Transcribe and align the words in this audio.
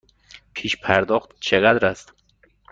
پیش 0.53 0.77
پرداخت 0.77 1.29
چقدر 1.39 1.85
است؟ 1.85 2.13